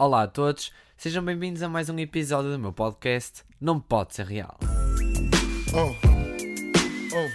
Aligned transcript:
Olá 0.00 0.22
a 0.22 0.28
todos, 0.28 0.72
sejam 0.96 1.24
bem-vindos 1.24 1.60
a 1.60 1.68
mais 1.68 1.90
um 1.90 1.98
episódio 1.98 2.52
do 2.52 2.58
meu 2.60 2.72
podcast 2.72 3.42
Não 3.60 3.80
Pode 3.80 4.14
Ser 4.14 4.26
Real. 4.26 4.56
Oh. 5.74 5.90
Oh. 7.16 7.28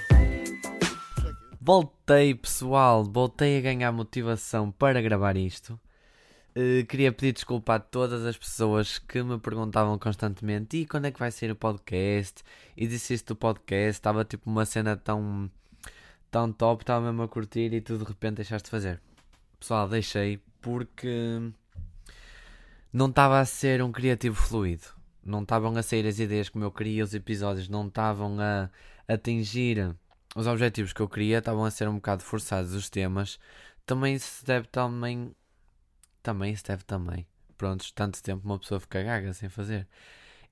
Voltei, 1.60 2.34
pessoal, 2.34 3.04
voltei 3.04 3.58
a 3.58 3.62
ganhar 3.62 3.92
motivação 3.92 4.72
para 4.72 5.02
gravar 5.02 5.36
isto. 5.36 5.78
Uh, 6.56 6.86
queria 6.88 7.12
pedir 7.12 7.34
desculpa 7.34 7.76
a 7.76 7.80
todas 7.80 8.26
as 8.26 8.38
pessoas 8.38 8.98
que 8.98 9.22
me 9.22 9.38
perguntavam 9.40 10.00
constantemente 10.00 10.78
e 10.78 10.86
quando 10.86 11.08
é 11.08 11.12
que 11.12 11.20
vai 11.20 11.32
sair 11.32 11.52
o 11.52 11.58
podcast? 11.58 12.46
E 12.78 12.88
disse 12.88 13.14
isto 13.14 13.34
do 13.34 13.36
podcast, 13.36 13.90
estava 13.90 14.24
tipo 14.24 14.50
uma 14.50 14.66
cena 14.66 14.96
tão, 14.96 15.52
tão 16.32 16.50
top, 16.50 16.84
estava 16.84 17.08
mesmo 17.08 17.24
a 17.24 17.28
curtir 17.28 17.74
e 17.74 17.82
tu 17.82 17.98
de 17.98 18.06
repente 18.06 18.36
deixaste 18.36 18.68
de 18.68 18.72
fazer. 18.72 19.02
Pessoal, 19.60 19.90
deixei 19.90 20.40
porque 20.62 21.52
não 22.94 23.10
estava 23.10 23.40
a 23.40 23.46
ser 23.46 23.82
um 23.82 23.92
criativo 23.92 24.36
fluido. 24.36 24.86
Não 25.26 25.42
estavam 25.42 25.76
a 25.76 25.82
sair 25.82 26.06
as 26.06 26.20
ideias 26.20 26.50
como 26.50 26.64
eu 26.64 26.72
queria, 26.72 27.04
os 27.04 27.14
episódios 27.16 27.68
não 27.68 27.88
estavam 27.88 28.38
a 28.40 28.70
atingir 29.08 29.96
os 30.36 30.46
objetivos 30.48 30.94
que 30.94 31.02
eu 31.02 31.10
queria, 31.10 31.40
estavam 31.40 31.66
a 31.66 31.72
ser 31.72 31.88
um 31.88 31.96
bocado 31.96 32.24
forçados 32.24 32.74
os 32.74 32.90
temas. 32.90 33.40
Também 33.86 34.18
se 34.20 34.46
deve 34.46 34.68
também 34.68 35.36
também 36.22 36.56
se 36.56 36.64
deve 36.64 36.84
também. 36.84 37.26
Prontos, 37.58 37.92
tanto 37.92 38.22
tempo 38.22 38.46
uma 38.46 38.60
pessoa 38.60 38.80
fica 38.80 39.02
gaga 39.02 39.34
sem 39.34 39.50
fazer. 39.50 39.88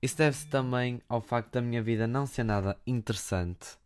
Isso 0.00 0.16
deve-se 0.16 0.46
também 0.48 1.00
ao 1.08 1.20
facto 1.20 1.52
da 1.52 1.62
minha 1.62 1.82
vida 1.82 2.06
não 2.08 2.26
ser 2.26 2.44
nada 2.44 2.76
interessante, 2.86 3.78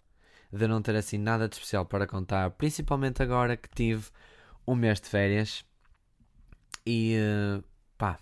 de 0.51 0.67
não 0.67 0.81
ter 0.81 0.97
assim 0.97 1.19
nada 1.19 1.49
de 1.49 1.57
especial 1.57 1.85
para 1.85 2.07
contar, 2.07 2.51
principalmente 2.53 3.23
agora 3.23 3.57
que 3.57 3.69
tive 3.69 4.09
um 4.67 4.75
mês 4.75 5.01
de 5.01 5.09
férias 5.09 5.65
e 6.87 7.17
eh, 7.17 7.63
pá, 7.99 8.19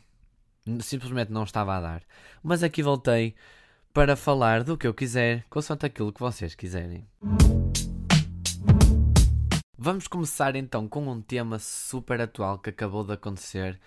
simplesmente 0.80 1.30
não 1.30 1.44
estava 1.44 1.76
a 1.76 1.80
dar. 1.80 2.02
Mas 2.42 2.62
aqui 2.62 2.82
voltei 2.82 3.34
para 3.92 4.16
falar 4.16 4.64
do 4.64 4.76
que 4.76 4.86
eu 4.86 4.94
quiser, 4.94 5.44
consoante 5.48 5.86
aquilo 5.86 6.12
que 6.12 6.20
vocês 6.20 6.54
quiserem. 6.54 7.06
Vamos 9.78 10.08
começar 10.08 10.56
então 10.56 10.88
com 10.88 11.06
um 11.08 11.20
tema 11.20 11.58
super 11.58 12.20
atual 12.20 12.58
que 12.58 12.70
acabou 12.70 13.04
de 13.04 13.12
acontecer, 13.12 13.78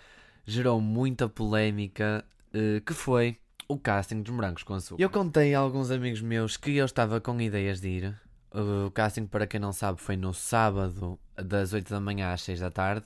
gerou 0.46 0.80
muita 0.80 1.28
polémica, 1.28 2.24
uh, 2.54 2.80
que 2.82 2.94
foi 2.94 3.36
o 3.66 3.76
casting 3.76 4.22
dos 4.22 4.32
Morangos 4.32 4.62
com 4.62 4.74
Açúcar. 4.74 5.02
Eu 5.02 5.10
contei 5.10 5.54
a 5.54 5.58
alguns 5.58 5.90
amigos 5.90 6.22
meus 6.22 6.56
que 6.56 6.76
eu 6.76 6.86
estava 6.86 7.20
com 7.20 7.38
ideias 7.40 7.80
de 7.80 7.88
ir. 7.88 8.20
O 8.50 8.90
casting, 8.90 9.26
para 9.26 9.46
quem 9.46 9.60
não 9.60 9.72
sabe, 9.72 10.00
foi 10.00 10.16
no 10.16 10.32
sábado, 10.32 11.18
das 11.36 11.72
8 11.72 11.90
da 11.90 12.00
manhã 12.00 12.32
às 12.32 12.42
6 12.42 12.60
da 12.60 12.70
tarde, 12.70 13.04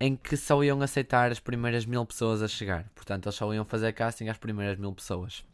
em 0.00 0.16
que 0.16 0.36
só 0.36 0.64
iam 0.64 0.80
aceitar 0.80 1.30
as 1.30 1.38
primeiras 1.38 1.84
mil 1.84 2.04
pessoas 2.06 2.42
a 2.42 2.48
chegar. 2.48 2.88
Portanto, 2.94 3.26
eles 3.26 3.34
só 3.34 3.52
iam 3.52 3.64
fazer 3.64 3.92
casting 3.92 4.28
às 4.28 4.38
primeiras 4.38 4.78
mil 4.78 4.92
pessoas. 4.92 5.44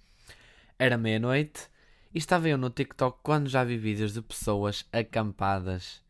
Era 0.78 0.96
meia-noite 0.96 1.68
e 2.14 2.18
estava 2.18 2.48
eu 2.48 2.56
no 2.56 2.70
TikTok 2.70 3.18
quando 3.22 3.48
já 3.48 3.64
vi 3.64 3.76
vídeos 3.76 4.14
de 4.14 4.22
pessoas 4.22 4.86
acampadas 4.92 6.00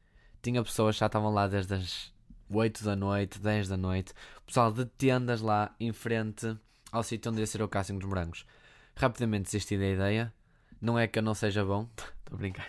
tinha 0.46 0.62
pessoas 0.62 0.94
que 0.94 1.00
já 1.00 1.06
estavam 1.06 1.32
lá 1.32 1.48
desde 1.48 1.74
as 1.74 2.12
8 2.48 2.84
da 2.84 2.94
noite, 2.94 3.40
10 3.40 3.66
da 3.66 3.76
noite, 3.76 4.14
pessoal 4.46 4.72
de 4.72 4.84
tendas 4.84 5.40
lá 5.40 5.74
em 5.80 5.92
frente 5.92 6.56
ao 6.92 7.02
sítio 7.02 7.32
onde 7.32 7.40
ia 7.40 7.46
ser 7.48 7.62
o 7.62 7.68
casting 7.68 7.98
dos 7.98 8.08
morangos. 8.08 8.46
Rapidamente 8.94 9.46
desisti 9.46 9.76
da 9.76 9.88
ideia. 9.88 10.32
Não 10.80 10.96
é 10.96 11.08
que 11.08 11.18
eu 11.18 11.22
não 11.22 11.34
seja 11.34 11.64
bom, 11.64 11.88
estou 11.98 12.34
a 12.34 12.36
brincar. 12.36 12.68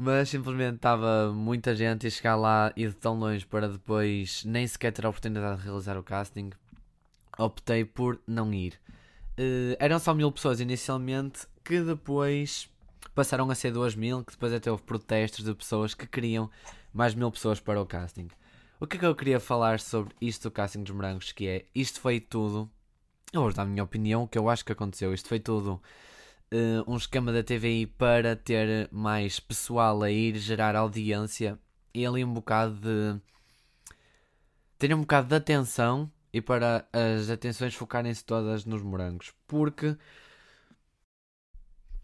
Mas 0.00 0.28
simplesmente 0.28 0.76
estava 0.76 1.32
muita 1.32 1.74
gente 1.74 2.06
e 2.06 2.10
chegar 2.10 2.36
lá 2.36 2.72
e 2.76 2.86
de 2.86 2.94
tão 2.94 3.18
longe 3.18 3.44
para 3.44 3.68
depois 3.68 4.44
nem 4.44 4.64
sequer 4.64 4.92
ter 4.92 5.04
a 5.04 5.08
oportunidade 5.08 5.58
de 5.58 5.64
realizar 5.64 5.98
o 5.98 6.04
casting. 6.04 6.50
Optei 7.36 7.84
por 7.84 8.20
não 8.24 8.54
ir. 8.54 8.74
Uh, 9.36 9.74
eram 9.80 9.98
só 9.98 10.14
mil 10.14 10.30
pessoas 10.30 10.60
inicialmente 10.60 11.48
que 11.64 11.80
depois 11.80 12.70
passaram 13.12 13.50
a 13.50 13.54
ser 13.56 13.72
2 13.72 13.96
mil, 13.96 14.22
que 14.22 14.30
depois 14.30 14.52
até 14.52 14.70
houve 14.70 14.84
protestos 14.84 15.44
de 15.44 15.52
pessoas 15.52 15.94
que 15.94 16.06
queriam 16.06 16.48
mais 16.94 17.12
mil 17.16 17.30
pessoas 17.32 17.58
para 17.58 17.82
o 17.82 17.86
casting. 17.86 18.28
O 18.78 18.86
que 18.86 18.96
é 18.96 19.00
que 19.00 19.06
eu 19.06 19.16
queria 19.16 19.40
falar 19.40 19.80
sobre 19.80 20.14
isto 20.20 20.44
do 20.44 20.52
casting 20.52 20.84
dos 20.84 20.94
morangos? 20.94 21.32
Que 21.32 21.48
é, 21.48 21.64
isto 21.74 22.00
foi 22.00 22.20
tudo, 22.20 22.70
eu 23.32 23.42
vou 23.42 23.52
dar 23.52 23.62
a 23.62 23.66
minha 23.66 23.82
opinião, 23.82 24.22
o 24.22 24.28
que 24.28 24.38
eu 24.38 24.48
acho 24.48 24.64
que 24.64 24.70
aconteceu, 24.70 25.12
isto 25.12 25.28
foi 25.28 25.40
tudo 25.40 25.82
uh, 26.52 26.90
um 26.90 26.96
esquema 26.96 27.32
da 27.32 27.42
TVI 27.42 27.86
para 27.86 28.36
ter 28.36 28.88
mais 28.92 29.40
pessoal 29.40 30.02
a 30.02 30.10
ir, 30.10 30.36
gerar 30.36 30.76
audiência 30.76 31.58
e 31.94 32.06
ali 32.06 32.24
um 32.24 32.32
bocado 32.32 32.74
de. 32.74 33.20
ter 34.78 34.94
um 34.94 35.00
bocado 35.00 35.28
de 35.28 35.34
atenção 35.34 36.10
e 36.32 36.40
para 36.40 36.86
as 36.92 37.30
atenções 37.30 37.74
focarem-se 37.74 38.24
todas 38.24 38.64
nos 38.64 38.82
morangos. 38.82 39.32
Porque 39.46 39.96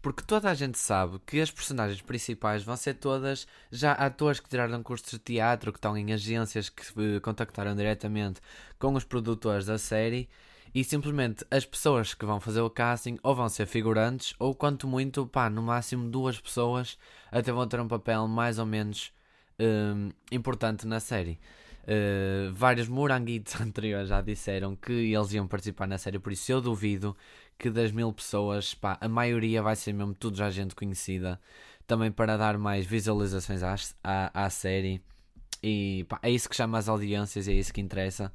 porque 0.05 0.21
toda 0.23 0.51
a 0.51 0.53
gente 0.53 0.77
sabe 0.77 1.19
que 1.25 1.41
as 1.41 1.49
personagens 1.49 1.99
principais 1.99 2.63
vão 2.63 2.77
ser 2.77 2.93
todas 2.93 3.47
já 3.71 3.91
atores 3.93 4.39
que 4.39 4.47
tiraram 4.47 4.83
cursos 4.83 5.09
de 5.09 5.17
teatro, 5.17 5.71
que 5.71 5.79
estão 5.79 5.97
em 5.97 6.13
agências 6.13 6.69
que 6.69 6.83
uh, 6.91 7.19
contactaram 7.21 7.75
diretamente 7.75 8.39
com 8.77 8.93
os 8.93 9.03
produtores 9.03 9.65
da 9.65 9.79
série 9.79 10.29
e 10.75 10.83
simplesmente 10.83 11.45
as 11.49 11.63
pessoas 11.63 12.13
que 12.13 12.25
vão 12.25 12.41
fazer 12.41 12.59
o 12.59 12.69
casting 12.69 13.17
ou 13.23 13.33
vão 13.33 13.47
ser 13.47 13.65
figurantes 13.65 14.35
ou 14.37 14.53
quanto 14.53 14.85
muito, 14.85 15.25
pá, 15.25 15.49
no 15.49 15.61
máximo 15.61 16.09
duas 16.09 16.37
pessoas 16.37 16.97
até 17.31 17.49
vão 17.49 17.65
ter 17.65 17.79
um 17.79 17.87
papel 17.87 18.27
mais 18.27 18.59
ou 18.59 18.65
menos 18.65 19.13
uh, 19.57 20.13
importante 20.29 20.85
na 20.85 20.99
série. 20.99 21.39
Uh, 21.83 22.51
vários 22.53 22.89
moranguitos 22.89 23.55
anteriores 23.61 24.09
já 24.09 24.19
disseram 24.19 24.75
que 24.75 24.91
eles 24.91 25.31
iam 25.31 25.47
participar 25.47 25.87
na 25.87 25.97
série, 25.97 26.19
por 26.19 26.33
isso 26.33 26.51
eu 26.51 26.59
duvido 26.59 27.15
que 27.57 27.69
das 27.69 27.93
mil 27.93 28.11
pessoas, 28.11 28.73
pá, 28.73 28.97
a 28.99 29.07
maioria 29.07 29.63
vai 29.63 29.77
ser 29.77 29.93
mesmo 29.93 30.13
tudo 30.13 30.35
já 30.35 30.49
gente 30.49 30.75
conhecida, 30.75 31.39
também 31.87 32.11
para 32.11 32.35
dar 32.35 32.57
mais 32.57 32.85
visualizações 32.85 33.63
à, 33.63 33.75
à, 34.03 34.45
à 34.45 34.49
série. 34.49 35.01
E 35.63 36.05
pá, 36.09 36.19
é 36.21 36.29
isso 36.29 36.49
que 36.49 36.55
chama 36.55 36.77
as 36.77 36.89
audiências, 36.89 37.47
é 37.47 37.53
isso 37.53 37.73
que 37.73 37.79
interessa. 37.79 38.29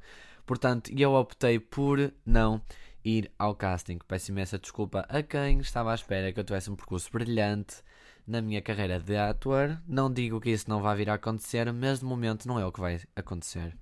Portanto, 0.45 0.91
eu 0.95 1.13
optei 1.13 1.59
por 1.59 2.13
não 2.25 2.61
ir 3.03 3.31
ao 3.37 3.55
casting. 3.55 3.99
Peço 4.07 4.31
imensa 4.31 4.59
desculpa 4.59 5.05
a 5.09 5.21
quem 5.21 5.59
estava 5.59 5.91
à 5.91 5.95
espera 5.95 6.31
que 6.31 6.39
eu 6.39 6.43
tivesse 6.43 6.69
um 6.69 6.75
percurso 6.75 7.09
brilhante 7.11 7.77
na 8.27 8.41
minha 8.41 8.61
carreira 8.61 8.99
de 8.99 9.17
ator. 9.17 9.81
Não 9.87 10.11
digo 10.11 10.39
que 10.39 10.51
isso 10.51 10.69
não 10.69 10.81
vai 10.81 10.95
vir 10.95 11.09
a 11.09 11.15
acontecer, 11.15 11.71
mas 11.73 11.99
de 11.99 12.05
momento 12.05 12.47
não 12.47 12.59
é 12.59 12.65
o 12.65 12.71
que 12.71 12.79
vai 12.79 12.99
acontecer. 13.15 13.75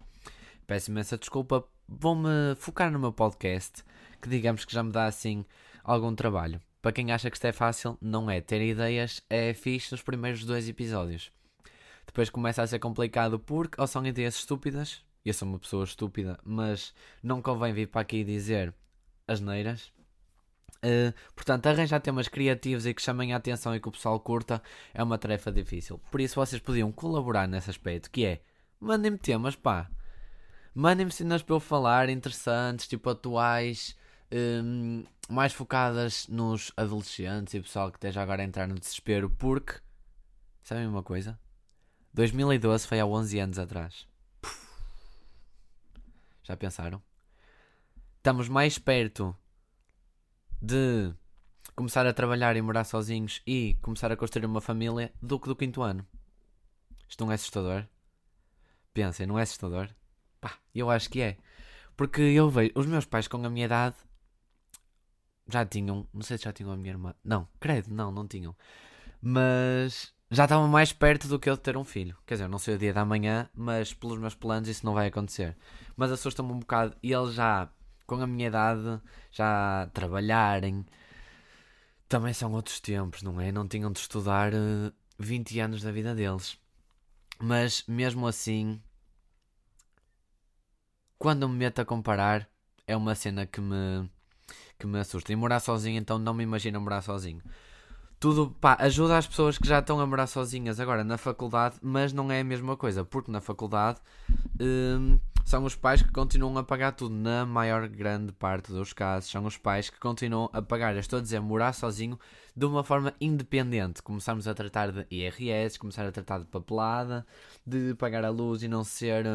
Peço 0.66 0.92
imensa 0.92 1.18
desculpa. 1.18 1.66
Vou-me 1.88 2.56
focar 2.56 2.92
no 2.92 3.00
meu 3.00 3.12
podcast 3.12 3.84
que 4.22 4.30
digamos 4.30 4.66
que 4.66 4.74
já 4.74 4.84
me 4.84 4.92
dá 4.92 5.06
assim 5.06 5.46
algum 5.84 6.14
trabalho. 6.14 6.62
Para 6.82 6.92
quem 6.92 7.12
acha 7.12 7.30
que 7.30 7.36
isto 7.36 7.46
é 7.46 7.52
fácil, 7.52 7.98
não 8.02 8.30
é. 8.30 8.40
Ter 8.40 8.62
ideias 8.62 9.22
é 9.30 9.54
fixe 9.54 9.92
nos 9.92 10.02
primeiros 10.02 10.46
dois 10.46 10.70
episódios. 10.70 11.32
Depois 12.06 12.30
começa 12.30 12.62
a 12.62 12.68
ser 12.68 12.80
complicado 12.80 13.38
porque 13.38 13.80
ou 13.80 13.86
são 13.86 14.06
ideias 14.06 14.36
estúpidas, 14.36 15.04
eu 15.26 15.34
sou 15.34 15.48
uma 15.48 15.60
pessoa 15.60 15.84
estúpida, 15.84 16.40
mas 16.44 16.94
não 17.22 17.42
convém 17.42 17.74
vir 17.74 17.88
para 17.88 18.02
aqui 18.02 18.24
dizer 18.24 18.74
as 19.28 19.40
neiras. 19.40 19.92
Uh, 20.78 21.14
portanto, 21.36 21.68
arranjar 21.68 22.00
temas 22.00 22.30
criativos 22.30 22.86
e 22.86 22.94
que 22.94 23.02
chamem 23.02 23.34
a 23.34 23.38
atenção 23.38 23.76
e 23.76 23.82
que 23.82 23.90
o 23.90 23.92
pessoal 23.92 24.20
curta 24.20 24.62
é 24.94 25.04
uma 25.04 25.18
tarefa 25.18 25.52
difícil. 25.52 26.00
Por 26.10 26.22
isso, 26.22 26.36
vocês 26.36 26.62
podiam 26.62 26.92
colaborar 26.92 27.48
nesse 27.48 27.70
aspecto, 27.70 28.10
que 28.10 28.26
é 28.26 28.42
mandem-me 28.80 29.18
temas, 29.18 29.56
pá. 29.56 29.90
Mandem-me 30.74 31.12
cenas 31.12 31.44
para 31.44 31.56
eu 31.56 31.60
falar, 31.60 32.10
interessantes, 32.10 32.88
tipo 32.88 33.10
atuais, 33.10 33.98
um, 34.32 35.04
mais 35.30 35.52
focadas 35.52 36.28
nos 36.28 36.72
adolescentes 36.78 37.54
e 37.54 37.60
pessoal 37.60 37.92
que 37.92 37.98
esteja 37.98 38.22
agora 38.22 38.42
a 38.42 38.46
entrar 38.46 38.68
no 38.68 38.80
desespero, 38.80 39.30
porque 39.30 39.74
sabem 40.64 40.88
uma 40.88 41.04
coisa? 41.04 41.38
2012 42.14 42.88
foi 42.88 43.00
há 43.00 43.06
11 43.06 43.40
anos 43.40 43.60
atrás. 43.60 44.09
Já 46.50 46.58
pensaram? 46.58 47.00
Estamos 48.18 48.50
mais 48.50 48.80
perto 48.80 49.38
de 50.60 51.14
começar 51.76 52.08
a 52.08 52.14
trabalhar 52.14 52.56
e 52.56 52.62
morar 52.62 52.86
sozinhos 52.86 53.40
e 53.46 53.78
começar 53.84 54.12
a 54.12 54.18
construir 54.18 54.48
uma 54.48 54.60
família 54.60 55.14
do 55.22 55.40
que 55.40 55.48
do 55.48 55.56
quinto 55.56 55.84
ano. 55.84 56.04
Isto 57.08 57.24
não 57.24 57.32
é 57.32 57.36
assustador? 57.36 57.86
Pensem, 58.96 59.28
não 59.28 59.38
é 59.38 59.44
assustador? 59.44 59.90
Pá, 60.42 60.58
eu 60.74 60.90
acho 60.90 61.08
que 61.12 61.22
é. 61.22 61.38
Porque 61.96 62.20
eu 62.20 62.50
vejo 62.50 62.72
os 62.74 62.88
meus 62.88 63.06
pais 63.06 63.28
com 63.28 63.46
a 63.46 63.50
minha 63.50 63.66
idade 63.66 63.96
já 65.48 65.64
tinham, 65.64 66.08
não 66.12 66.24
sei 66.24 66.40
se 66.40 66.46
já 66.46 66.52
tinham 66.52 66.72
a 66.72 66.78
minha 66.78 66.94
irmã. 66.94 67.14
Não, 67.24 67.48
credo, 67.60 67.94
não, 67.94 68.12
não 68.12 68.28
tinham. 68.28 68.56
Mas 69.22 70.12
já 70.32 70.44
estavam 70.44 70.68
mais 70.68 70.94
perto 70.94 71.28
do 71.28 71.40
que 71.40 71.50
eu 71.50 71.56
de 71.56 71.62
ter 71.62 71.76
um 71.76 71.84
filho. 71.84 72.16
Quer 72.26 72.36
dizer, 72.36 72.48
não 72.48 72.60
sei 72.60 72.76
o 72.76 72.78
dia 72.78 72.94
da 72.94 73.04
manhã, 73.04 73.50
mas 73.56 73.94
pelos 73.94 74.20
meus 74.20 74.36
planos 74.36 74.70
isso 74.70 74.86
não 74.86 74.94
vai 74.94 75.08
acontecer. 75.08 75.58
Mas 75.96 76.12
assusta-me 76.12 76.52
um 76.52 76.60
bocado. 76.60 76.96
E 77.02 77.12
eles 77.12 77.34
já, 77.34 77.68
com 78.06 78.16
a 78.16 78.28
minha 78.28 78.48
idade, 78.48 79.02
já 79.32 79.90
trabalharem. 79.94 80.86
Também 82.08 82.34
são 82.34 82.52
outros 82.54 82.80
tempos, 82.80 83.24
não 83.24 83.42
é? 83.42 83.52
Não 83.52 83.68
tinham 83.68 83.92
de 83.92 84.00
estudar 84.00 84.54
uh, 84.54 84.88
eh, 84.88 84.94
20 85.18 85.60
anos 85.60 85.82
da 85.82 85.92
vida 85.92 86.14
deles. 86.14 86.58
Mas 87.40 87.84
mesmo 87.88 88.28
assim, 88.28 88.82
quando 91.18 91.50
me 91.50 91.56
meto 91.58 91.80
a 91.80 91.86
comparar, 91.86 92.48
é 92.88 92.96
uma 92.96 93.16
cena 93.16 93.46
que 93.46 93.62
me, 93.62 94.10
que 94.78 94.86
me 94.88 95.00
assusta. 95.00 95.32
E 95.34 95.36
morar 95.36 95.60
sozinho, 95.60 96.00
então 96.00 96.20
não 96.20 96.34
me 96.34 96.44
imagino 96.44 96.80
morar 96.82 97.02
sozinho. 97.02 97.42
Tudo, 98.20 98.52
pá, 98.60 98.76
ajuda 98.80 99.18
as 99.18 99.26
pessoas 99.26 99.58
que 99.58 99.68
já 99.68 99.80
estão 99.80 100.00
a 100.00 100.06
morar 100.06 100.28
sozinhas 100.28 100.80
agora 100.80 101.06
na 101.06 101.18
faculdade, 101.18 101.78
mas 101.82 102.12
não 102.12 102.30
é 102.30 102.42
a 102.42 102.44
mesma 102.44 102.76
coisa, 102.76 103.06
porque 103.06 103.32
na 103.32 103.40
faculdade 103.40 104.00
hum, 104.60 105.18
são 105.50 105.64
os 105.64 105.76
pais 105.76 106.04
que 106.04 106.12
continuam 106.12 106.58
a 106.60 106.64
pagar 106.64 106.92
tudo, 106.92 107.16
na 107.16 107.44
maior 107.44 107.88
grande 107.88 108.32
parte 108.32 108.72
dos 108.72 108.94
casos. 108.94 109.32
São 109.32 109.46
os 109.46 109.58
pais 109.58 109.90
que 109.90 109.98
continuam 110.00 110.48
a 110.54 110.62
pagar. 110.62 110.96
Estou 110.98 111.18
a 111.18 111.22
dizer 111.24 111.40
morar 111.40 111.74
sozinho 111.74 112.20
de 112.56 112.66
uma 112.66 112.84
forma 112.84 113.16
independente. 113.20 114.04
Começarmos 114.04 114.48
a 114.48 114.54
tratar 114.54 114.92
de 114.92 115.08
IRS, 115.10 115.80
começar 115.80 116.06
a 116.06 116.12
tratar 116.12 116.40
de 116.40 116.46
papelada, 116.46 117.26
de 117.66 117.96
pagar 117.96 118.24
a 118.26 118.30
luz 118.30 118.62
e 118.62 118.68
não 118.68 118.84
ser, 118.84 119.26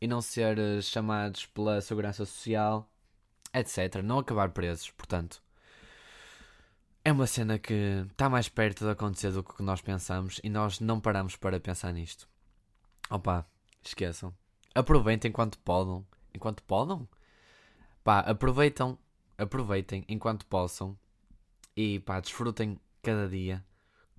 e 0.00 0.08
não 0.08 0.20
ser 0.20 0.58
eh, 0.58 0.80
chamados 0.80 1.46
pela 1.46 1.80
Segurança 1.80 2.24
Social, 2.24 2.90
etc. 3.54 4.02
Não 4.02 4.18
acabar 4.18 4.50
presos, 4.50 4.90
portanto. 4.90 5.43
Uma 7.14 7.28
cena 7.28 7.60
que 7.60 8.04
está 8.10 8.28
mais 8.28 8.48
perto 8.48 8.84
de 8.84 8.90
acontecer 8.90 9.30
do 9.30 9.44
que 9.44 9.62
nós 9.62 9.80
pensamos 9.80 10.40
e 10.42 10.50
nós 10.50 10.80
não 10.80 10.98
paramos 10.98 11.36
para 11.36 11.60
pensar 11.60 11.92
nisto. 11.92 12.28
Opa, 13.08 13.46
esqueçam. 13.80 14.34
Aproveitem 14.74 15.28
enquanto 15.28 15.56
podem. 15.60 16.04
Enquanto 16.34 16.60
podem? 16.64 17.08
Pá, 18.02 18.18
aproveitam, 18.18 18.98
aproveitem 19.38 20.04
enquanto 20.08 20.44
possam 20.46 20.98
e 21.76 22.00
pá, 22.00 22.18
desfrutem 22.18 22.80
cada 23.00 23.28
dia 23.28 23.64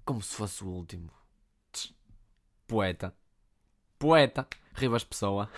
como 0.06 0.22
se 0.22 0.34
fosse 0.34 0.64
o 0.64 0.68
último. 0.70 1.12
Tch. 1.74 1.92
Poeta. 2.66 3.14
Poeta. 4.00 4.48
Ribas 4.74 5.04
Pessoa. 5.04 5.52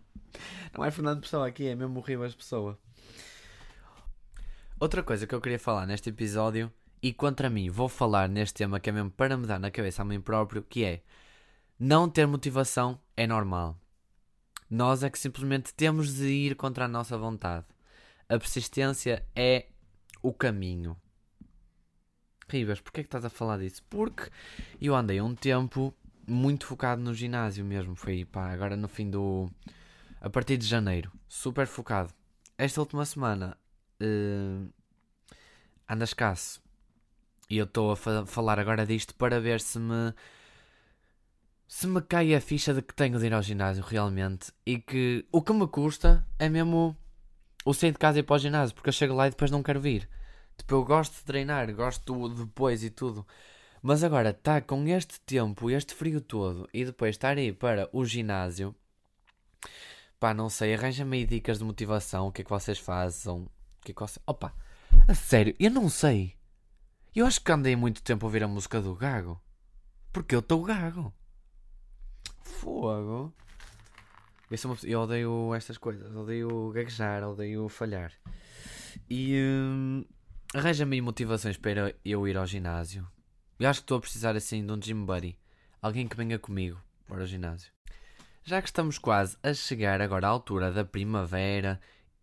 Não 0.74 0.82
é 0.82 0.90
Fernando 0.90 1.20
Pessoa 1.20 1.46
aqui, 1.46 1.68
é 1.68 1.74
mesmo 1.74 2.00
Ribas 2.00 2.34
Pessoa. 2.34 2.78
Outra 4.80 5.02
coisa 5.02 5.26
que 5.26 5.34
eu 5.34 5.42
queria 5.42 5.58
falar 5.58 5.86
neste 5.86 6.08
episódio, 6.08 6.72
e 7.02 7.12
contra 7.12 7.50
mim 7.50 7.68
vou 7.68 7.86
falar 7.86 8.30
neste 8.30 8.54
tema 8.54 8.80
que 8.80 8.88
é 8.88 8.92
mesmo 8.94 9.10
para 9.10 9.36
me 9.36 9.46
dar 9.46 9.58
na 9.58 9.70
cabeça 9.70 10.00
a 10.00 10.06
mim 10.06 10.22
próprio, 10.22 10.62
que 10.62 10.82
é 10.82 11.02
não 11.78 12.08
ter 12.08 12.26
motivação 12.26 12.98
é 13.14 13.26
normal. 13.26 13.78
Nós 14.70 15.02
é 15.02 15.10
que 15.10 15.18
simplesmente 15.18 15.74
temos 15.74 16.14
de 16.14 16.28
ir 16.28 16.54
contra 16.56 16.86
a 16.86 16.88
nossa 16.88 17.18
vontade. 17.18 17.66
A 18.26 18.38
persistência 18.38 19.22
é 19.36 19.66
o 20.22 20.32
caminho. 20.32 20.96
Ribas, 22.48 22.80
porquê 22.80 23.00
é 23.00 23.02
que 23.02 23.08
estás 23.08 23.26
a 23.26 23.28
falar 23.28 23.58
disso? 23.58 23.82
Porque 23.90 24.30
eu 24.80 24.94
andei 24.94 25.20
um 25.20 25.34
tempo 25.34 25.94
muito 26.26 26.64
focado 26.64 27.02
no 27.02 27.12
ginásio 27.12 27.66
mesmo. 27.66 27.94
Foi 27.94 28.24
pá, 28.24 28.50
agora 28.50 28.78
no 28.78 28.88
fim 28.88 29.10
do. 29.10 29.50
a 30.22 30.30
partir 30.30 30.56
de 30.56 30.66
janeiro. 30.66 31.12
Super 31.28 31.66
focado. 31.66 32.14
Esta 32.56 32.80
última 32.80 33.04
semana 33.04 33.59
uh, 34.00 34.72
anda 35.88 36.04
escasso. 36.04 36.62
E 37.48 37.58
eu 37.58 37.64
estou 37.64 37.92
a 37.92 37.96
fa 37.96 38.26
falar 38.26 38.58
agora 38.58 38.86
disto 38.86 39.14
para 39.14 39.40
ver 39.40 39.60
se 39.60 39.78
me. 39.78 40.14
Se 41.66 41.86
me 41.86 42.00
cai 42.02 42.34
a 42.34 42.40
ficha 42.40 42.74
de 42.74 42.82
que 42.82 42.94
tenho 42.94 43.18
de 43.18 43.26
ir 43.26 43.32
ao 43.32 43.42
ginásio 43.42 43.84
realmente 43.84 44.52
e 44.66 44.78
que 44.78 45.24
o 45.30 45.40
que 45.40 45.52
me 45.52 45.68
custa 45.68 46.26
é 46.36 46.48
mesmo 46.48 46.96
o 47.64 47.72
sair 47.72 47.92
de 47.92 47.98
casa 47.98 48.18
e 48.18 48.20
ir 48.20 48.22
para 48.24 48.36
o 48.36 48.38
ginásio, 48.38 48.74
porque 48.74 48.88
eu 48.88 48.92
chego 48.92 49.14
lá 49.14 49.28
e 49.28 49.30
depois 49.30 49.50
não 49.50 49.62
quero 49.62 49.80
vir. 49.80 50.08
Tipo, 50.56 50.74
eu 50.74 50.84
gosto 50.84 51.14
de 51.16 51.24
treinar, 51.24 51.72
gosto 51.74 52.28
depois 52.30 52.82
e 52.82 52.90
tudo. 52.90 53.26
Mas 53.82 54.04
agora, 54.04 54.32
tá 54.32 54.60
com 54.60 54.86
este 54.88 55.20
tempo, 55.20 55.70
este 55.70 55.94
frio 55.94 56.20
todo, 56.20 56.68
e 56.72 56.84
depois 56.84 57.14
estar 57.16 57.36
aí 57.38 57.52
para 57.52 57.88
o 57.92 58.04
ginásio, 58.04 58.74
pá, 60.18 60.34
não 60.34 60.50
sei, 60.50 60.74
arranja-me 60.74 61.18
aí 61.18 61.26
dicas 61.26 61.58
de 61.58 61.64
motivação, 61.64 62.28
o 62.28 62.32
que 62.32 62.42
é 62.42 62.44
que 62.44 62.50
vocês 62.50 62.78
fazem, 62.78 63.48
que 63.80 63.92
é 63.92 63.94
que 63.94 64.00
vocês... 64.00 64.22
Opa, 64.26 64.54
a 65.08 65.14
sério, 65.14 65.54
eu 65.58 65.70
não 65.70 65.88
sei. 65.88 66.36
Eu 67.14 67.26
acho 67.26 67.40
que 67.40 67.50
andei 67.52 67.74
muito 67.74 68.02
tempo 68.02 68.24
a 68.24 68.28
ouvir 68.28 68.42
a 68.42 68.48
música 68.48 68.80
do 68.80 68.94
Gago. 68.94 69.40
Porque 70.12 70.34
eu 70.34 70.40
estou 70.40 70.62
gago. 70.62 71.12
Fogo. 72.42 73.32
Eu, 74.50 74.58
uma... 74.64 74.76
eu 74.82 75.00
odeio 75.00 75.54
estas 75.54 75.78
coisas. 75.78 76.14
Odeio 76.14 76.70
gaguejar, 76.72 77.22
odeio 77.22 77.68
falhar. 77.68 78.12
E 79.08 79.36
hum, 79.40 80.04
arranja-me 80.54 81.00
motivações 81.00 81.56
para 81.56 81.94
eu 82.04 82.26
ir 82.26 82.36
ao 82.36 82.46
ginásio. 82.46 83.06
Eu 83.58 83.68
acho 83.68 83.80
que 83.80 83.84
estou 83.84 83.98
a 83.98 84.00
precisar 84.00 84.34
assim 84.36 84.66
de 84.66 84.72
um 84.72 84.80
gym 84.80 85.04
buddy. 85.04 85.38
Alguém 85.80 86.08
que 86.08 86.16
venha 86.16 86.38
comigo 86.38 86.80
para 87.06 87.22
o 87.22 87.26
ginásio. 87.26 87.72
Já 88.42 88.60
que 88.60 88.68
estamos 88.68 88.98
quase 88.98 89.36
a 89.42 89.54
chegar 89.54 90.00
agora 90.00 90.26
à 90.26 90.30
altura 90.30 90.72
da 90.72 90.84
primavera 90.84 91.80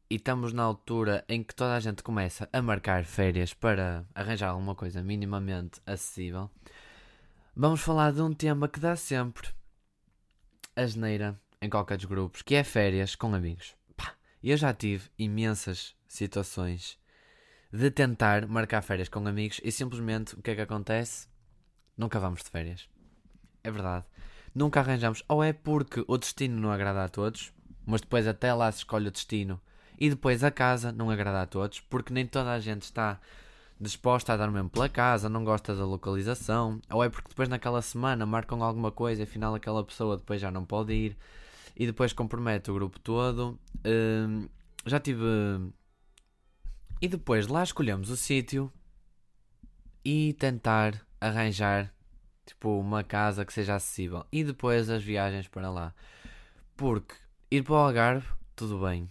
e 0.09 0.15
estamos 0.15 0.53
na 0.53 0.63
altura 0.63 1.25
em 1.27 1.43
que 1.43 1.53
toda 1.53 1.75
a 1.75 1.79
gente 1.79 2.01
começa 2.01 2.47
a 2.53 2.61
marcar 2.61 3.03
férias 3.03 3.53
para 3.53 4.05
arranjar 4.15 4.49
alguma 4.49 4.73
coisa 4.73 5.03
minimamente 5.03 5.81
acessível, 5.85 6.49
vamos 7.55 7.81
falar 7.81 8.13
de 8.13 8.21
um 8.21 8.33
tema 8.33 8.69
que 8.69 8.79
dá 8.79 8.95
sempre 8.95 9.49
asneira 10.75 11.39
em 11.61 11.69
qualquer 11.69 11.97
dos 11.97 12.05
grupos, 12.05 12.41
que 12.41 12.55
é 12.55 12.63
férias 12.63 13.15
com 13.15 13.33
amigos. 13.35 13.75
Pá, 13.97 14.13
eu 14.41 14.55
já 14.55 14.73
tive 14.73 15.09
imensas 15.17 15.95
situações 16.07 16.97
de 17.71 17.91
tentar 17.91 18.47
marcar 18.47 18.81
férias 18.81 19.09
com 19.09 19.27
amigos 19.27 19.59
e 19.63 19.71
simplesmente 19.71 20.35
o 20.35 20.41
que 20.41 20.51
é 20.51 20.55
que 20.55 20.61
acontece? 20.61 21.27
Nunca 21.97 22.19
vamos 22.19 22.43
de 22.43 22.49
férias. 22.49 22.87
É 23.61 23.69
verdade. 23.69 24.05
Nunca 24.55 24.79
arranjamos. 24.79 25.23
Ou 25.27 25.43
é 25.43 25.51
porque 25.51 26.05
o 26.07 26.17
destino 26.17 26.61
não 26.61 26.71
agrada 26.71 27.03
a 27.03 27.09
todos, 27.09 27.51
mas 27.85 28.01
depois 28.01 28.25
até 28.25 28.53
lá 28.53 28.71
se 28.71 28.79
escolhe 28.79 29.09
o 29.09 29.11
destino 29.11 29.59
e 29.97 30.09
depois 30.09 30.43
a 30.43 30.51
casa 30.51 30.91
não 30.91 31.09
agrada 31.09 31.41
a 31.41 31.45
todos, 31.45 31.79
porque 31.81 32.13
nem 32.13 32.25
toda 32.25 32.51
a 32.51 32.59
gente 32.59 32.83
está 32.83 33.19
disposta 33.79 34.33
a 34.33 34.37
dar 34.37 34.49
mesmo 34.51 34.69
pela 34.69 34.89
casa, 34.89 35.29
não 35.29 35.43
gosta 35.43 35.75
da 35.75 35.85
localização, 35.85 36.81
ou 36.89 37.03
é 37.03 37.09
porque 37.09 37.29
depois 37.29 37.47
naquela 37.47 37.81
semana 37.81 38.25
marcam 38.25 38.63
alguma 38.63 38.91
coisa 38.91 39.21
e 39.21 39.23
afinal 39.23 39.53
aquela 39.53 39.83
pessoa 39.83 40.17
depois 40.17 40.41
já 40.41 40.49
não 40.51 40.65
pode 40.65 40.93
ir 40.93 41.17
e 41.75 41.85
depois 41.85 42.11
compromete 42.11 42.71
o 42.71 42.73
grupo 42.73 42.99
todo. 42.99 43.59
Uh, 43.77 44.49
já 44.85 44.99
tive. 44.99 45.23
E 46.99 47.07
depois 47.07 47.47
lá 47.47 47.63
escolhemos 47.63 48.09
o 48.09 48.17
sítio 48.17 48.71
e 50.03 50.33
tentar 50.33 50.99
arranjar 51.21 51.93
tipo 52.45 52.79
uma 52.79 53.03
casa 53.03 53.45
que 53.45 53.53
seja 53.53 53.75
acessível 53.75 54.25
e 54.31 54.43
depois 54.43 54.89
as 54.89 55.03
viagens 55.03 55.47
para 55.47 55.69
lá. 55.69 55.93
Porque 56.75 57.13
ir 57.51 57.63
para 57.63 57.73
o 57.73 57.77
Algarve, 57.77 58.27
tudo 58.55 58.79
bem. 58.79 59.07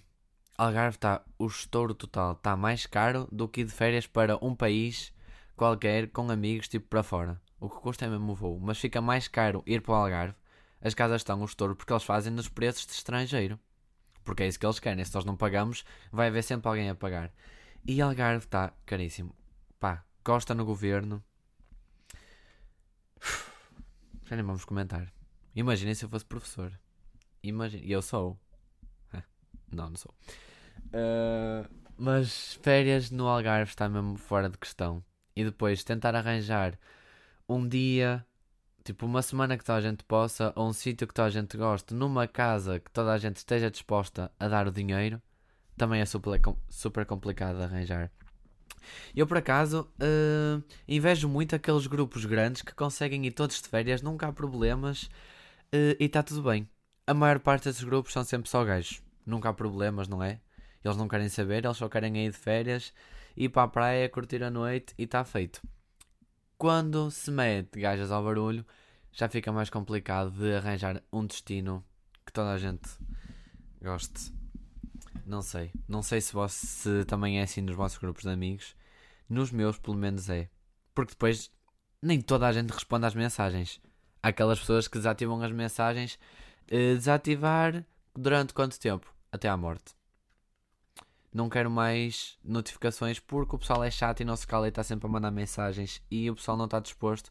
Algarve 0.59 0.97
está, 0.97 1.23
o 1.39 1.47
estouro 1.47 1.95
total 1.95 2.33
está 2.33 2.57
mais 2.57 2.87
caro 2.87 3.29
do 3.31 3.47
que 3.47 3.61
ir 3.61 3.65
de 3.65 3.73
férias 3.73 4.07
para 4.07 4.43
um 4.43 4.55
país 4.55 5.13
qualquer 5.55 6.09
com 6.09 6.31
amigos 6.31 6.67
tipo 6.67 6.89
para 6.89 7.03
fora. 7.03 7.41
O 7.61 7.69
que 7.69 7.77
custa 7.77 8.07
é 8.07 8.09
mesmo 8.09 8.33
o 8.33 8.35
voo, 8.35 8.59
mas 8.59 8.79
fica 8.79 9.01
mais 9.01 9.29
caro 9.29 9.63
ir 9.67 9.83
para 9.83 9.93
o 9.93 9.95
Algarve. 9.95 10.35
As 10.81 10.95
casas 10.95 11.21
estão 11.21 11.41
o 11.43 11.45
estouro 11.45 11.77
porque 11.77 11.93
eles 11.93 12.05
fazem 12.05 12.33
nos 12.33 12.49
preços 12.49 12.87
de 12.87 12.93
estrangeiro. 12.93 13.59
Porque 14.25 14.43
é 14.43 14.49
isso 14.49 14.59
que 14.59 14.67
eles 14.67 14.79
querem. 14.79 15.05
Se 15.05 15.15
nós 15.15 15.25
não 15.25 15.37
pagamos, 15.37 15.85
vai 16.11 16.29
haver 16.29 16.43
sempre 16.43 16.69
alguém 16.69 16.89
a 16.89 16.95
pagar. 16.95 17.33
E 17.85 18.01
Algarve 18.01 18.45
está 18.45 18.73
caríssimo. 18.85 19.35
Pá, 19.79 20.05
Costa 20.25 20.55
no 20.55 20.65
governo. 20.65 21.23
Já 24.25 24.37
nem 24.37 24.45
vamos 24.45 24.65
comentar. 24.65 25.13
Imaginem 25.55 25.95
se 25.95 26.05
eu 26.05 26.09
fosse 26.09 26.25
professor. 26.25 26.73
E 27.43 27.53
eu 27.93 28.03
sou. 28.03 28.39
Não, 29.71 29.91
não 29.91 29.97
sou. 29.97 30.15
Uh, 30.87 31.69
mas 31.97 32.59
férias 32.63 33.11
no 33.11 33.27
Algarve 33.27 33.71
está 33.71 33.89
mesmo 33.89 34.17
fora 34.17 34.49
de 34.49 34.59
questão. 34.59 35.03
E 35.35 35.45
depois 35.45 35.85
tentar 35.85 36.15
arranjar 36.15 36.79
um 37.49 37.67
dia, 37.67 38.25
tipo 38.85 39.07
uma 39.07 39.23
semana 39.23 39.57
que 39.57 39.65
toda 39.65 39.79
a 39.79 39.83
gente 39.83 40.05
possa, 40.05 40.53
ou 40.57 40.69
um 40.69 40.73
sítio 40.73 41.07
que 41.07 41.15
toda 41.15 41.29
a 41.29 41.31
gente 41.31 41.57
goste, 41.57 41.95
numa 41.95 42.27
casa 42.27 42.81
que 42.81 42.91
toda 42.91 43.13
a 43.13 43.19
gente 43.19 43.37
esteja 43.37 43.71
disposta 43.71 44.31
a 44.39 44.49
dar 44.49 44.67
o 44.67 44.73
dinheiro, 44.73 45.21
também 45.77 46.01
é 46.01 46.07
super, 46.07 46.41
super 46.69 47.05
complicado 47.05 47.59
de 47.59 47.65
arranjar. 47.65 48.11
Eu, 49.15 49.27
por 49.27 49.37
acaso, 49.37 49.89
uh, 50.01 50.63
invejo 50.87 51.29
muito 51.29 51.57
aqueles 51.57 51.87
grupos 51.87 52.25
grandes 52.25 52.63
que 52.63 52.75
conseguem 52.75 53.27
ir 53.27 53.33
todos 53.33 53.61
de 53.61 53.69
férias, 53.69 54.03
nunca 54.03 54.29
há 54.29 54.33
problemas 54.33 55.05
uh, 55.73 55.97
e 55.99 56.05
está 56.05 56.23
tudo 56.23 56.43
bem. 56.43 56.69
A 57.07 57.15
maior 57.15 57.39
parte 57.41 57.65
desses 57.65 57.85
grupos 57.85 58.13
são 58.13 58.25
sempre 58.25 58.49
só 58.49 58.65
gajos. 58.65 59.06
Nunca 59.27 59.49
há 59.49 59.53
problemas, 59.53 60.09
não 60.09 60.23
é? 60.23 60.41
Eles 60.85 60.97
não 60.97 61.09
querem 61.09 61.29
saber, 61.29 61.65
eles 61.65 61.77
só 61.77 61.89
querem 61.89 62.17
ir 62.25 62.31
de 62.31 62.39
férias, 62.39 62.95
ir 63.37 63.49
para 63.49 63.65
a 63.65 63.69
praia, 63.69 64.09
curtir 64.09 64.43
a 64.45 64.51
noite 64.51 64.95
e 64.97 65.03
está 65.03 65.25
feito. 65.25 65.61
Quando 66.57 67.11
se 67.11 67.31
mete 67.31 67.81
gajas 67.81 68.11
ao 68.13 68.23
barulho, 68.23 68.65
já 69.13 69.29
fica 69.29 69.51
mais 69.51 69.69
complicado 69.69 70.31
de 70.31 70.55
arranjar 70.55 71.03
um 71.13 71.27
destino 71.27 71.85
que 72.25 72.33
toda 72.33 72.53
a 72.53 72.59
gente 72.59 72.89
goste. 73.83 74.33
Não 75.27 75.43
sei. 75.43 75.73
Não 75.89 76.03
sei 76.03 76.21
se, 76.21 76.33
você, 76.33 76.67
se 76.67 77.05
também 77.05 77.41
é 77.41 77.43
assim 77.43 77.61
nos 77.61 77.75
vossos 77.75 77.99
grupos 77.99 78.23
de 78.23 78.31
amigos. 78.31 78.77
Nos 79.29 79.51
meus, 79.51 79.77
pelo 79.79 79.97
menos, 79.97 80.29
é. 80.31 80.49
Porque 80.95 81.13
depois 81.13 81.51
nem 82.01 82.21
toda 82.21 82.47
a 82.47 82.53
gente 82.53 82.71
responde 82.71 83.07
às 83.07 83.15
mensagens. 83.15 83.81
Há 84.23 84.29
aquelas 84.29 84.61
pessoas 84.61 84.87
que 84.87 84.99
desativam 84.99 85.43
as 85.43 85.51
mensagens. 85.51 86.19
Uh, 86.67 86.95
desativar 86.95 87.85
durante 88.15 88.55
quanto 88.55 88.79
tempo? 88.79 89.16
Até 89.37 89.51
à 89.51 89.57
morte. 89.57 89.95
não 91.31 91.51
quero 91.51 91.71
mais 91.71 92.39
notificações 92.43 93.21
porque 93.21 93.55
o 93.55 93.59
pessoal 93.59 93.85
é 93.85 93.91
chato 93.91 94.23
e 94.23 94.37
se 94.37 94.47
cala 94.47 94.67
e 94.67 94.71
está 94.71 94.83
sempre 94.83 95.07
a 95.07 95.11
mandar 95.11 95.31
mensagens 95.31 96.03
e 96.11 96.31
o 96.31 96.35
pessoal 96.35 96.57
não 96.57 96.65
está 96.65 96.81
disposto 96.81 97.31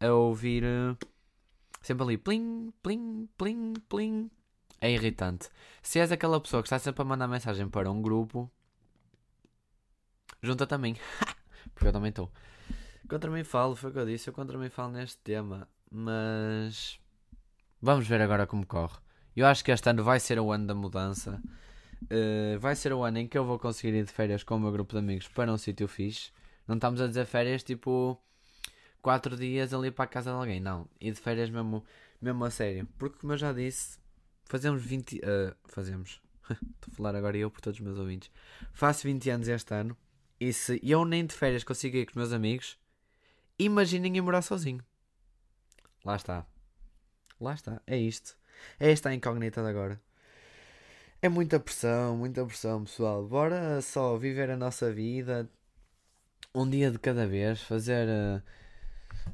a 0.00 0.12
ouvir 0.12 0.64
uh, 0.64 0.98
sempre 1.80 2.02
ali 2.02 2.18
plim, 2.18 2.72
plim, 2.82 3.28
plim, 3.38 3.74
plim. 3.88 4.28
É 4.80 4.90
irritante. 4.90 5.48
Se 5.80 6.00
és 6.00 6.10
aquela 6.10 6.40
pessoa 6.40 6.60
que 6.60 6.66
está 6.66 6.80
sempre 6.80 7.02
a 7.02 7.04
mandar 7.04 7.28
mensagem 7.28 7.68
para 7.68 7.88
um 7.88 8.02
grupo, 8.02 8.50
junta 10.42 10.66
também. 10.66 10.96
porque 11.72 11.86
eu 11.86 11.92
também 11.92 12.08
estou. 12.08 12.32
Contra 13.08 13.30
mim 13.30 13.44
falo, 13.44 13.76
foi 13.76 13.90
o 13.90 13.92
que 13.92 13.98
eu 14.00 14.06
disse, 14.06 14.28
eu 14.28 14.34
contra 14.34 14.58
mim 14.58 14.70
falo 14.70 14.90
neste 14.90 15.18
tema, 15.18 15.68
mas 15.88 16.98
vamos 17.80 18.08
ver 18.08 18.20
agora 18.20 18.44
como 18.44 18.66
corre. 18.66 19.03
Eu 19.36 19.46
acho 19.46 19.64
que 19.64 19.72
este 19.72 19.88
ano 19.88 20.04
vai 20.04 20.20
ser 20.20 20.38
o 20.38 20.52
ano 20.52 20.66
da 20.66 20.74
mudança. 20.74 21.42
Uh, 22.04 22.58
vai 22.60 22.76
ser 22.76 22.92
o 22.92 23.02
ano 23.02 23.18
em 23.18 23.26
que 23.26 23.36
eu 23.36 23.44
vou 23.44 23.58
conseguir 23.58 23.96
ir 23.96 24.04
de 24.04 24.12
férias 24.12 24.42
com 24.44 24.56
o 24.56 24.60
meu 24.60 24.70
grupo 24.70 24.92
de 24.92 24.98
amigos 24.98 25.26
para 25.28 25.52
um 25.52 25.56
sítio 25.56 25.88
fixe. 25.88 26.30
Não 26.68 26.76
estamos 26.76 27.00
a 27.00 27.06
dizer 27.06 27.26
férias 27.26 27.62
tipo 27.62 28.20
4 29.02 29.36
dias 29.36 29.74
ali 29.74 29.90
para 29.90 30.04
a 30.04 30.08
casa 30.08 30.30
de 30.30 30.36
alguém, 30.36 30.60
não. 30.60 30.88
Ir 31.00 31.12
de 31.12 31.20
férias 31.20 31.50
mesmo, 31.50 31.84
mesmo 32.20 32.44
a 32.44 32.50
sério. 32.50 32.88
Porque, 32.98 33.18
como 33.18 33.32
eu 33.32 33.36
já 33.36 33.52
disse, 33.52 33.98
fazemos 34.44 34.82
20. 34.84 35.16
Uh, 35.16 35.20
eh, 35.22 35.54
fazemos. 35.66 36.22
Estou 36.50 36.92
a 36.92 36.96
falar 36.96 37.16
agora 37.16 37.36
eu 37.36 37.50
por 37.50 37.60
todos 37.60 37.78
os 37.80 37.84
meus 37.84 37.98
ouvintes. 37.98 38.30
Faço 38.72 39.02
20 39.04 39.30
anos 39.30 39.48
este 39.48 39.74
ano. 39.74 39.96
E 40.38 40.52
se 40.52 40.80
eu 40.82 41.04
nem 41.04 41.26
de 41.26 41.34
férias 41.34 41.64
consigo 41.64 41.96
ir 41.96 42.06
com 42.06 42.12
os 42.12 42.16
meus 42.16 42.32
amigos, 42.32 42.78
imaginem 43.58 44.16
ir 44.16 44.20
morar 44.20 44.42
sozinho. 44.42 44.84
Lá 46.04 46.16
está. 46.16 46.46
Lá 47.40 47.54
está. 47.54 47.82
É 47.86 47.96
isto. 47.96 48.36
É 48.78 48.90
esta 48.90 49.08
a 49.08 49.14
incógnita 49.14 49.62
de 49.62 49.68
agora. 49.68 50.00
É 51.22 51.28
muita 51.28 51.58
pressão, 51.58 52.16
muita 52.16 52.44
pressão, 52.44 52.84
pessoal. 52.84 53.26
Bora 53.26 53.80
só 53.80 54.16
viver 54.16 54.50
a 54.50 54.56
nossa 54.56 54.92
vida 54.92 55.48
um 56.54 56.68
dia 56.68 56.90
de 56.90 56.98
cada 56.98 57.26
vez, 57.26 57.60
fazer 57.62 58.06
uh, 58.08 58.42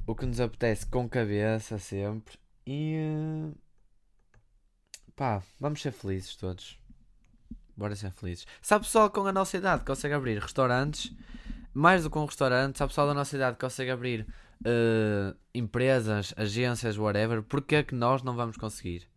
o 0.06 0.14
que 0.14 0.24
nos 0.24 0.40
apetece 0.40 0.86
com 0.86 1.08
cabeça 1.08 1.78
sempre 1.78 2.38
e 2.66 2.96
uh, 2.96 3.54
pá, 5.14 5.42
vamos 5.58 5.82
ser 5.82 5.92
felizes 5.92 6.34
todos. 6.36 6.78
Bora 7.76 7.94
ser 7.94 8.10
felizes. 8.10 8.46
Sabe 8.62 8.84
pessoal 8.84 9.10
com 9.10 9.26
a 9.26 9.32
nossa 9.32 9.56
idade 9.56 9.84
consegue 9.84 10.14
abrir 10.14 10.38
restaurantes, 10.38 11.12
mais 11.74 12.04
do 12.04 12.10
que 12.10 12.18
um 12.18 12.24
restaurante, 12.24 12.78
sabe 12.78 12.90
pessoal 12.90 13.08
da 13.08 13.14
nossa 13.14 13.36
idade 13.36 13.58
consegue 13.58 13.90
abrir 13.90 14.26
uh, 14.60 15.36
empresas, 15.54 16.32
agências, 16.36 16.96
whatever, 16.96 17.42
porque 17.42 17.76
é 17.76 17.82
que 17.82 17.94
nós 17.94 18.22
não 18.22 18.34
vamos 18.34 18.56
conseguir? 18.56 19.09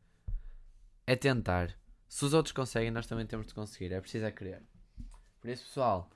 É 1.05 1.15
tentar. 1.15 1.75
Se 2.07 2.23
os 2.25 2.33
outros 2.33 2.53
conseguem, 2.53 2.91
nós 2.91 3.07
também 3.07 3.25
temos 3.25 3.47
de 3.47 3.53
conseguir. 3.53 3.91
É 3.91 3.99
preciso 3.99 4.25
é 4.25 4.31
querer. 4.31 4.61
Por 5.41 5.49
isso, 5.49 5.65
pessoal. 5.65 6.09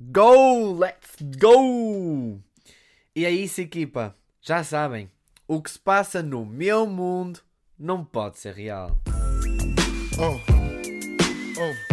Go! 0.00 0.72
Let's 0.72 1.16
go! 1.38 2.40
E 3.14 3.24
é 3.24 3.30
isso, 3.30 3.60
equipa. 3.60 4.16
Já 4.40 4.64
sabem. 4.64 5.10
O 5.46 5.62
que 5.62 5.70
se 5.70 5.78
passa 5.78 6.22
no 6.22 6.44
meu 6.44 6.86
mundo 6.86 7.40
não 7.78 8.04
pode 8.04 8.38
ser 8.38 8.54
real. 8.54 8.98
Oh. 10.18 10.40
Oh. 11.60 11.87